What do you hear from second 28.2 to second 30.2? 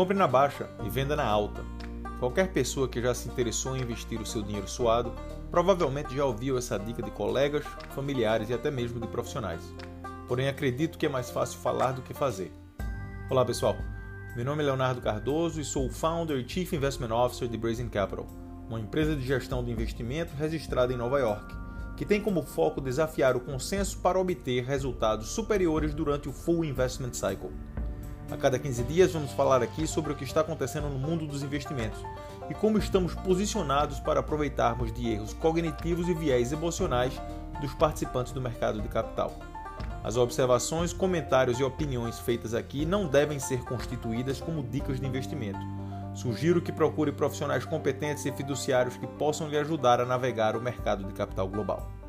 A cada 15 dias vamos falar aqui sobre o